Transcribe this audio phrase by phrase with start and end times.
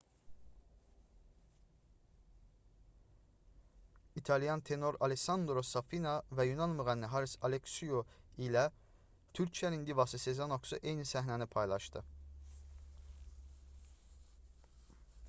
[4.21, 8.01] i̇talyan tenor allessandro safina və yunan müğənni haris aleksiu
[8.49, 8.65] ilə
[9.41, 12.03] türkiyənin divası sezen aksu eyni səhnəni paylaşdı